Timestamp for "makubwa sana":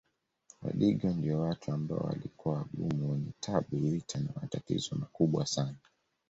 4.95-5.77